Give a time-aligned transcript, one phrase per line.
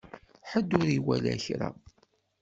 [0.51, 1.69] Ḥedd ur iwala kra.